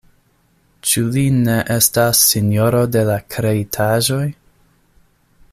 Ĉu 0.91 1.03
li 1.17 1.25
ne 1.35 1.57
estas 1.75 2.23
sinjoro 2.31 2.81
de 2.97 3.05
la 3.11 3.19
kreitaĵoj? 3.37 4.25